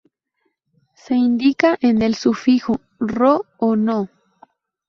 [0.95, 4.09] Se indica con el sufijo -ro o -no.